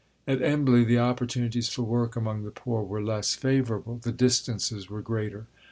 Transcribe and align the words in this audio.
At 0.27 0.41
Embley 0.41 0.83
the 0.83 0.97
opportunities 0.97 1.69
for 1.69 1.83
work 1.83 2.15
among 2.15 2.41
the 2.43 2.49
poor 2.49 2.81
were 2.81 3.03
less 3.03 3.35
favourable. 3.35 3.99
The 4.01 4.11
distances 4.11 4.89
were 4.89 5.03
greater. 5.03 5.45